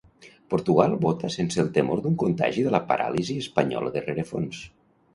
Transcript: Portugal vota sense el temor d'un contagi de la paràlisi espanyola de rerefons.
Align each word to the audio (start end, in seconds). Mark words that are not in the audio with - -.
Portugal 0.53 0.95
vota 1.03 1.29
sense 1.35 1.61
el 1.65 1.69
temor 1.77 2.03
d'un 2.07 2.17
contagi 2.25 2.67
de 2.71 2.75
la 2.79 2.83
paràlisi 2.91 3.39
espanyola 3.47 3.97
de 3.99 4.07
rerefons. 4.11 4.69